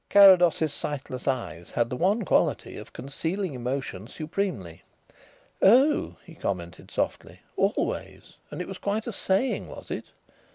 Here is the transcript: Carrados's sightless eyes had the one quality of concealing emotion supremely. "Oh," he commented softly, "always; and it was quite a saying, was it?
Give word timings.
Carrados's 0.09 0.73
sightless 0.73 1.27
eyes 1.27 1.69
had 1.69 1.91
the 1.91 1.95
one 1.95 2.25
quality 2.25 2.75
of 2.75 2.91
concealing 2.91 3.53
emotion 3.53 4.07
supremely. 4.07 4.81
"Oh," 5.61 6.15
he 6.25 6.33
commented 6.33 6.89
softly, 6.89 7.41
"always; 7.55 8.37
and 8.49 8.61
it 8.63 8.67
was 8.67 8.79
quite 8.79 9.05
a 9.05 9.11
saying, 9.13 9.67
was 9.67 9.91
it? 9.91 10.09